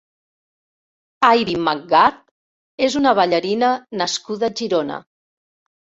Aibi 1.27 1.55
macgarth 1.67 2.23
és 2.89 2.97
una 3.03 3.15
ballarina 3.21 3.73
nascuda 4.03 4.51
a 4.53 4.55
Girona. 4.63 4.99